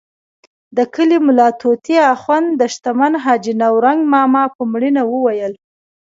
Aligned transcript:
د 0.77 0.79
کلي 0.95 1.17
ملا 1.25 1.49
طوطي 1.61 1.95
اخند 2.13 2.47
د 2.59 2.61
شتمن 2.73 3.13
حاجي 3.23 3.53
نورنګ 3.61 4.01
ماما 4.13 4.43
په 4.55 4.61
مړینه 4.71 5.01
وویل. 5.11 5.53